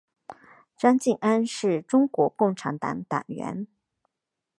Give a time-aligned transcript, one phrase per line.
[0.75, 3.67] 张敬安是中国共产党党员。